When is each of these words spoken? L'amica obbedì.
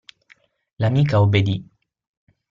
L'amica 0.79 1.21
obbedì. 1.21 1.63